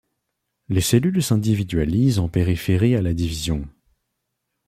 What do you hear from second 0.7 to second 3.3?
cellules s’individualisent en périphérie à la